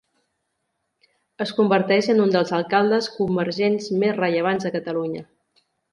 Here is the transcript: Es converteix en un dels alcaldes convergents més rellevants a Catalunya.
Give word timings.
Es 1.45 1.51
converteix 1.57 2.09
en 2.13 2.23
un 2.25 2.33
dels 2.37 2.53
alcaldes 2.61 3.11
convergents 3.19 3.91
més 4.05 4.17
rellevants 4.21 4.67
a 4.71 4.73
Catalunya. 4.79 5.23